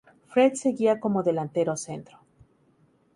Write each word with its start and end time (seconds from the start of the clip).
Fred 0.31 0.53
seguía 0.55 0.99
como 1.03 1.25
delantero 1.29 1.73
centro. 1.85 2.17